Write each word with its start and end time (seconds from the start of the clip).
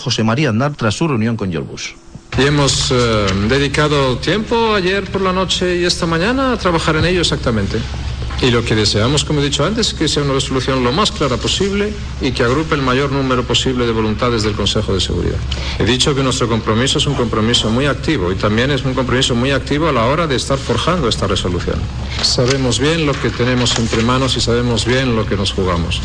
José 0.00 0.24
María 0.24 0.50
Andar 0.50 0.74
tras 0.76 0.94
su 0.94 1.08
reunión 1.08 1.36
con 1.36 1.50
George 1.50 1.70
Bush. 1.70 1.90
Y 2.38 2.42
hemos 2.42 2.90
eh, 2.90 3.26
dedicado 3.48 4.18
tiempo 4.18 4.74
ayer 4.74 5.04
por 5.04 5.20
la 5.20 5.32
noche 5.32 5.76
y 5.76 5.84
esta 5.84 6.06
mañana 6.06 6.52
a 6.52 6.58
trabajar 6.58 6.96
en 6.96 7.04
ello 7.04 7.20
exactamente. 7.20 7.78
Y 8.42 8.50
lo 8.50 8.64
que 8.64 8.74
deseamos, 8.74 9.24
como 9.24 9.40
he 9.40 9.44
dicho 9.44 9.64
antes, 9.64 9.88
es 9.88 9.94
que 9.94 10.08
sea 10.08 10.22
una 10.22 10.34
resolución 10.34 10.82
lo 10.82 10.92
más 10.92 11.12
clara 11.12 11.36
posible 11.36 11.92
y 12.20 12.32
que 12.32 12.42
agrupe 12.42 12.74
el 12.74 12.82
mayor 12.82 13.12
número 13.12 13.44
posible 13.44 13.86
de 13.86 13.92
voluntades 13.92 14.42
del 14.42 14.54
Consejo 14.54 14.92
de 14.92 15.00
Seguridad. 15.00 15.38
He 15.78 15.84
dicho 15.84 16.14
que 16.14 16.22
nuestro 16.22 16.48
compromiso 16.48 16.98
es 16.98 17.06
un 17.06 17.14
compromiso 17.14 17.70
muy 17.70 17.86
activo 17.86 18.32
y 18.32 18.34
también 18.34 18.70
es 18.72 18.84
un 18.84 18.94
compromiso 18.94 19.34
muy 19.34 19.52
activo 19.52 19.88
a 19.88 19.92
la 19.92 20.06
hora 20.06 20.26
de 20.26 20.36
estar 20.36 20.58
forjando 20.58 21.08
esta 21.08 21.26
resolución. 21.26 21.76
Sabemos 22.22 22.80
bien 22.80 23.06
lo 23.06 23.12
que 23.12 23.30
tenemos 23.30 23.78
entre 23.78 24.02
manos 24.02 24.36
y 24.36 24.40
sabemos 24.40 24.84
bien 24.84 25.14
lo 25.14 25.24
que 25.24 25.36
nos 25.36 25.52
jugamos. 25.52 26.02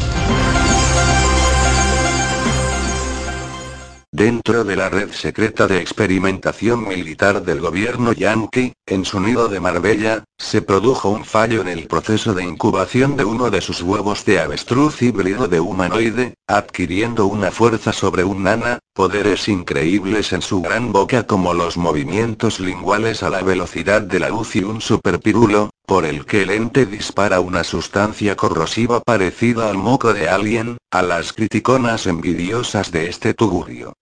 Dentro 4.20 4.66
de 4.66 4.76
la 4.76 4.90
red 4.90 5.14
secreta 5.14 5.66
de 5.66 5.80
experimentación 5.80 6.86
militar 6.86 7.42
del 7.42 7.62
gobierno 7.62 8.12
yanqui, 8.12 8.74
en 8.86 9.06
su 9.06 9.22
nido 9.22 9.48
de 9.48 9.62
Marbella, 9.62 10.26
se 10.38 10.62
produjo 10.62 11.08
un 11.08 11.24
fallo 11.24 11.62
en 11.62 11.70
el 11.70 11.88
proceso 11.88 12.34
de 12.34 12.44
incubación 12.44 13.16
de 13.16 13.24
uno 13.24 13.50
de 13.50 13.62
sus 13.62 13.82
huevos 13.82 14.26
de 14.26 14.42
avestruz 14.42 15.02
híbrido 15.02 15.48
de 15.48 15.62
humanoide, 15.62 16.34
adquiriendo 16.48 17.28
una 17.28 17.50
fuerza 17.50 17.94
sobre 17.94 18.26
un 18.26 18.44
nana, 18.44 18.80
poderes 18.94 19.48
increíbles 19.48 20.34
en 20.34 20.42
su 20.42 20.62
gran 20.62 20.92
boca 20.92 21.26
como 21.26 21.54
los 21.54 21.78
movimientos 21.78 22.60
linguales 22.60 23.24
a 23.24 23.30
la 23.30 23.42
velocidad 23.42 24.02
de 24.02 24.20
la 24.20 24.28
luz 24.28 24.54
y 24.58 24.66
un 24.66 24.82
superpirulo, 24.82 25.70
por 25.86 26.04
el 26.04 26.26
que 26.26 26.42
el 26.42 26.50
ente 26.50 26.86
dispara 26.86 27.40
una 27.40 27.64
sustancia 27.64 28.36
corrosiva 28.36 29.00
parecida 29.00 29.70
al 29.70 29.78
moco 29.78 30.12
de 30.14 30.28
alguien, 30.28 30.78
a 30.92 31.04
las 31.04 31.32
criticonas 31.32 32.06
envidiosas 32.06 32.92
de 32.92 33.08
este 33.08 33.34
tugurio. 33.34 33.94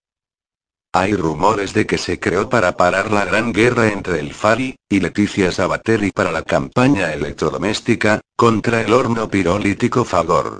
Hay 1.00 1.14
rumores 1.14 1.74
de 1.74 1.86
que 1.86 1.96
se 1.96 2.18
creó 2.18 2.48
para 2.48 2.76
parar 2.76 3.12
la 3.12 3.24
gran 3.24 3.52
guerra 3.52 3.86
entre 3.86 4.18
el 4.18 4.34
Fari 4.34 4.74
y 4.88 4.98
Leticia 4.98 5.52
Sabateri 5.52 6.10
para 6.10 6.32
la 6.32 6.42
campaña 6.42 7.12
electrodoméstica, 7.12 8.20
contra 8.36 8.80
el 8.80 8.92
horno 8.92 9.30
pirolítico 9.30 10.04
Fagor. 10.04 10.58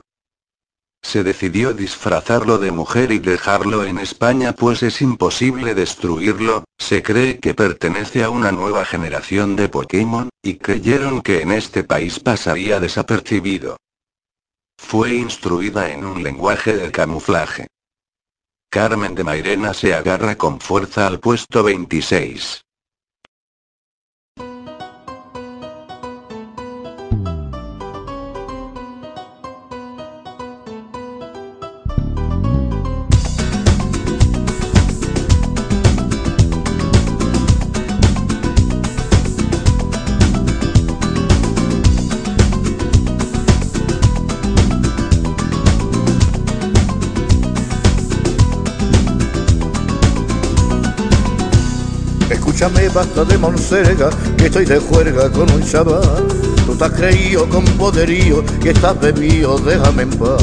Se 1.02 1.24
decidió 1.24 1.72
disfrazarlo 1.72 2.58
de 2.58 2.70
mujer 2.70 3.10
y 3.10 3.18
dejarlo 3.18 3.82
en 3.82 3.98
España 3.98 4.52
pues 4.52 4.84
es 4.84 5.02
imposible 5.02 5.74
destruirlo, 5.74 6.62
se 6.78 7.02
cree 7.02 7.40
que 7.40 7.54
pertenece 7.54 8.22
a 8.22 8.30
una 8.30 8.52
nueva 8.52 8.84
generación 8.84 9.56
de 9.56 9.68
Pokémon, 9.68 10.28
y 10.40 10.58
creyeron 10.58 11.20
que 11.20 11.42
en 11.42 11.50
este 11.50 11.82
país 11.82 12.20
pasaría 12.20 12.78
desapercibido. 12.78 13.76
Fue 14.76 15.16
instruida 15.16 15.90
en 15.90 16.04
un 16.04 16.22
lenguaje 16.22 16.76
de 16.76 16.92
camuflaje. 16.92 17.66
Carmen 18.70 19.14
de 19.14 19.24
Mairena 19.24 19.72
se 19.72 19.94
agarra 19.94 20.36
con 20.36 20.60
fuerza 20.60 21.06
al 21.06 21.20
puesto 21.20 21.62
26. 21.62 22.67
Escúchame, 52.58 52.88
basta 52.88 53.24
de 53.24 53.38
monserga, 53.38 54.10
que 54.36 54.46
estoy 54.46 54.64
de 54.64 54.80
juerga 54.80 55.30
con 55.30 55.48
un 55.48 55.62
chaval. 55.62 56.26
Tú 56.66 56.74
te 56.74 56.86
has 56.86 56.90
creído 56.90 57.48
con 57.48 57.64
poderío 57.64 58.42
y 58.64 58.68
estás 58.70 58.98
bebido, 58.98 59.60
déjame 59.60 60.02
en 60.02 60.10
paz. 60.10 60.42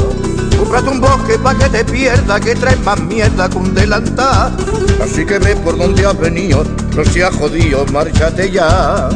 Cúmprate 0.58 0.88
un 0.88 1.00
bosque 1.02 1.38
pa' 1.38 1.54
que 1.58 1.68
te 1.68 1.84
pierda, 1.84 2.40
que 2.40 2.54
traes 2.54 2.80
más 2.80 2.98
mierda 3.02 3.50
que 3.50 3.58
un 3.58 3.74
delantal. 3.74 4.56
Así 5.04 5.26
que 5.26 5.38
ve 5.38 5.56
por 5.56 5.76
donde 5.76 6.06
has 6.06 6.18
venido, 6.18 6.64
no 6.96 7.04
seas 7.04 7.36
jodido, 7.36 7.84
márchate 7.92 8.50
ya. 8.50 9.10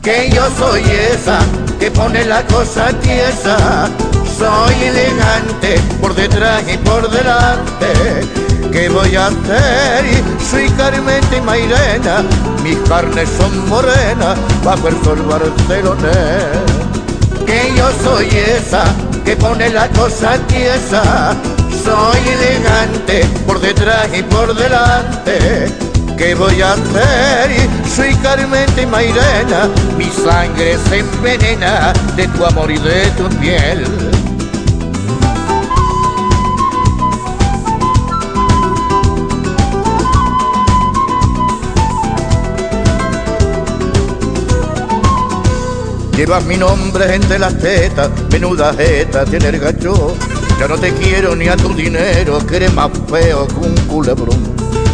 Que 0.00 0.30
yo 0.32 0.44
soy 0.56 0.82
esa, 1.12 1.40
que 1.80 1.90
pone 1.90 2.24
la 2.26 2.46
cosa 2.46 2.92
tiesa. 3.00 3.90
Soy 4.38 4.84
elegante, 4.84 5.80
por 6.00 6.14
detrás 6.14 6.62
y 6.72 6.76
por 6.78 7.10
delante 7.10 8.53
¿Qué 8.72 8.88
voy 8.88 9.14
a 9.16 9.26
hacer? 9.26 10.04
Soy 10.50 10.68
Carmente 10.70 11.36
y 11.36 11.40
Mairena, 11.40 12.24
mis 12.62 12.76
carnes 12.88 13.28
son 13.38 13.68
morenas, 13.68 14.36
bajo 14.64 14.88
el 14.88 15.04
sol 15.04 15.22
barcelonés. 15.22 16.14
Que 17.46 17.72
yo 17.76 17.88
soy 18.02 18.28
esa, 18.28 18.84
que 19.24 19.36
pone 19.36 19.68
la 19.70 19.88
cosa 19.90 20.38
tiesa, 20.48 21.34
soy 21.84 22.20
elegante, 22.34 23.26
por 23.46 23.60
detrás 23.60 24.08
y 24.12 24.22
por 24.22 24.54
delante. 24.54 25.72
¿Qué 26.16 26.34
voy 26.34 26.62
a 26.62 26.72
hacer? 26.72 27.68
Soy 27.94 28.14
Carmente 28.16 28.82
y 28.82 28.86
Mairena, 28.86 29.68
mi 29.98 30.06
sangre 30.06 30.78
se 30.88 31.00
envenena 31.00 31.92
de 32.16 32.28
tu 32.28 32.44
amor 32.44 32.70
y 32.70 32.78
de 32.78 33.06
tu 33.16 33.28
piel. 33.40 34.13
Llevas 46.24 46.44
mi 46.46 46.56
nombre 46.56 47.14
entre 47.14 47.38
las 47.38 47.54
tetas, 47.58 48.08
menuda 48.30 48.72
jeta 48.72 49.26
tiene 49.26 49.48
el 49.48 49.58
gacho. 49.58 50.16
Ya 50.58 50.66
no 50.66 50.78
te 50.78 50.90
quiero 50.94 51.36
ni 51.36 51.48
a 51.48 51.54
tu 51.54 51.74
dinero, 51.74 52.38
que 52.46 52.56
eres 52.56 52.72
más 52.72 52.90
feo 53.10 53.46
que 53.46 53.54
un 53.56 53.74
culebrón. 53.88 54.42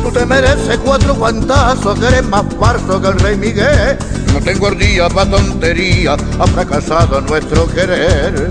Tú 0.02 0.10
te 0.10 0.26
mereces 0.26 0.76
cuatro 0.84 1.14
guantazos, 1.14 1.96
que 2.00 2.06
eres 2.08 2.24
más 2.24 2.44
farso 2.58 3.00
que 3.00 3.06
el 3.06 3.20
rey 3.20 3.36
Miguel. 3.36 3.96
No 4.32 4.40
tengo 4.40 4.66
ardilla 4.66 5.08
pa' 5.08 5.24
tontería, 5.24 6.16
ha 6.40 6.46
fracasado 6.48 7.20
nuestro 7.20 7.68
querer. 7.68 8.48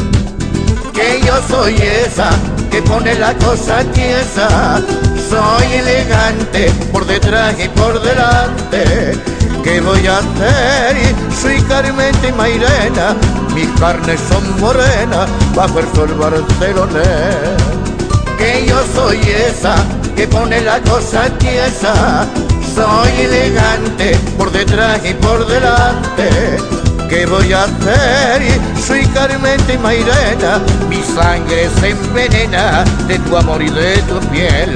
Que 0.93 1.19
yo 1.25 1.33
soy 1.49 1.75
esa, 1.75 2.29
que 2.71 2.81
pone 2.83 3.13
la 3.15 3.33
cosa 3.39 3.83
tiesa. 3.91 4.81
Soy 5.29 5.73
elegante, 5.73 6.71
por 6.93 7.05
detrás 7.05 7.55
y 7.59 7.67
por 7.77 8.01
delante 8.01 9.19
¿Qué 9.63 9.81
voy 9.81 10.07
a 10.07 10.19
hacer? 10.19 11.28
Soy 11.79 11.85
Carmente 11.85 12.27
y 12.27 12.31
Mairena, 12.33 13.15
mis 13.55 13.67
carnes 13.79 14.19
son 14.27 14.59
morenas 14.59 15.29
bajo 15.55 15.79
el 15.79 15.85
sol 15.95 16.13
barcelonés. 16.13 17.05
Que 18.37 18.65
yo 18.67 18.75
soy 18.93 19.17
esa 19.21 19.75
que 20.13 20.27
pone 20.27 20.59
la 20.59 20.81
cosa 20.81 21.29
tiesa, 21.37 22.27
soy 22.75 23.21
elegante 23.21 24.17
por 24.37 24.51
detrás 24.51 24.99
y 25.05 25.13
por 25.13 25.47
delante. 25.47 26.57
¿Qué 27.07 27.25
voy 27.25 27.53
a 27.53 27.63
hacer? 27.63 28.59
Soy 28.85 29.05
Carmente 29.13 29.75
y 29.75 29.77
Mairena, 29.77 30.59
mi 30.89 31.01
sangre 31.01 31.69
se 31.79 31.91
envenena 31.91 32.83
de 33.07 33.17
tu 33.19 33.37
amor 33.37 33.61
y 33.61 33.69
de 33.69 33.97
tu 33.99 34.19
piel. 34.31 34.75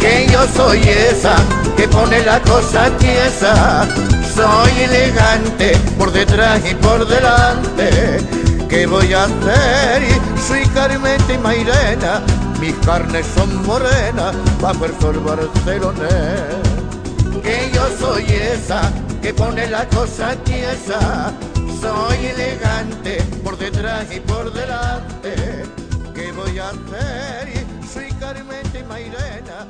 Que 0.00 0.26
yo 0.28 0.44
soy 0.56 0.80
esa 0.80 1.36
que 1.84 1.88
pone 1.88 2.24
la 2.24 2.40
cosa 2.40 2.90
tiesa. 2.96 3.86
Soy 4.34 4.72
elegante 4.84 5.76
por 5.98 6.10
detrás 6.12 6.62
y 6.70 6.74
por 6.76 7.06
delante. 7.06 8.20
¿Qué 8.70 8.86
voy 8.86 9.12
a 9.12 9.24
hacer? 9.24 10.02
Soy 10.48 10.64
Carmente 10.68 11.34
y 11.34 11.38
Mairena. 11.38 12.22
Mis 12.58 12.74
carnes 12.86 13.26
son 13.34 13.66
morenas 13.66 14.34
bajo 14.62 14.86
el 14.86 15.18
barcelonés. 15.18 16.10
Que 17.42 17.70
yo 17.74 17.86
soy 18.00 18.24
esa 18.24 18.90
que 19.20 19.34
pone 19.34 19.66
la 19.66 19.86
cosa 19.88 20.34
tiesa. 20.44 21.34
Soy 21.82 22.26
elegante 22.26 23.22
por 23.44 23.58
detrás 23.58 24.06
y 24.10 24.20
por 24.20 24.50
delante. 24.54 25.34
¿Qué 26.14 26.32
voy 26.32 26.58
a 26.58 26.70
hacer? 26.70 27.66
Soy 27.92 28.10
Carmente 28.18 28.78
y 28.78 28.84
Mairena 28.84 29.66